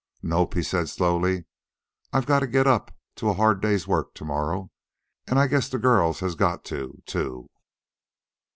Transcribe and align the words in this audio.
"Nope," 0.23 0.55
he 0.55 0.63
said 0.63 0.89
slowly. 0.89 1.45
"I 2.11 2.21
gotta 2.21 2.47
get 2.47 2.65
up 2.65 2.89
to 3.17 3.29
a 3.29 3.35
hard 3.35 3.61
day's 3.61 3.87
work 3.87 4.15
to 4.15 4.25
morrow, 4.25 4.71
and 5.27 5.37
I 5.37 5.45
guess 5.45 5.69
the 5.69 5.77
girls 5.77 6.21
has 6.21 6.33
got 6.33 6.65
to, 6.73 7.03
too." 7.05 7.51